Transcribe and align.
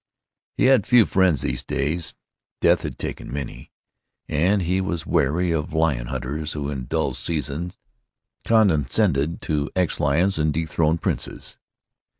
He 0.57 0.65
had 0.65 0.87
few 0.87 1.05
friends 1.05 1.41
these 1.43 1.61
days. 1.63 2.15
Death 2.59 2.81
had 2.81 2.97
taken 2.97 3.31
many; 3.31 3.71
and 4.27 4.63
he 4.63 4.81
was 4.81 5.05
wary 5.05 5.51
of 5.51 5.73
lion 5.73 6.07
hunters, 6.07 6.53
who 6.53 6.71
in 6.71 6.87
dull 6.87 7.13
seasons 7.13 7.77
condescend 8.43 9.41
to 9.43 9.69
ex 9.75 9.99
lions 9.99 10.39
and 10.39 10.51
dethroned 10.51 11.03
princes. 11.03 11.59